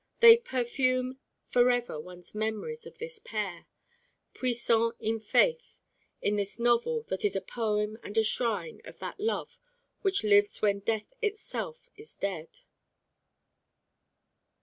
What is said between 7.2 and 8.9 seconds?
is a poem and a shrine